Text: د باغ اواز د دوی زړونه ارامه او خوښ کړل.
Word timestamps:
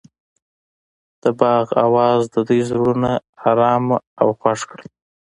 د 1.21 1.23
باغ 1.39 1.65
اواز 1.85 2.21
د 2.33 2.35
دوی 2.47 2.61
زړونه 2.69 3.11
ارامه 3.49 3.97
او 4.21 4.27
خوښ 4.39 4.59
کړل. 4.69 4.87